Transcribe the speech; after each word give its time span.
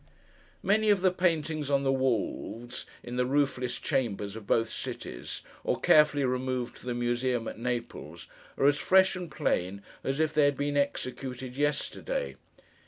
Many 0.63 0.89
of 0.89 1.01
the 1.01 1.11
paintings 1.11 1.69
on 1.69 1.83
the 1.83 1.91
walls 1.91 2.87
in 3.03 3.17
the 3.17 3.25
roofless 3.27 3.77
chambers 3.77 4.35
of 4.35 4.47
both 4.47 4.67
cities, 4.67 5.43
or 5.63 5.79
carefully 5.79 6.25
removed 6.25 6.77
to 6.77 6.87
the 6.87 6.95
museum 6.95 7.47
at 7.47 7.59
Naples, 7.59 8.25
are 8.57 8.65
as 8.65 8.79
fresh 8.79 9.15
and 9.15 9.29
plain, 9.29 9.83
as 10.03 10.19
if 10.19 10.33
they 10.33 10.45
had 10.45 10.57
been 10.57 10.75
executed 10.75 11.55
yesterday. 11.55 12.35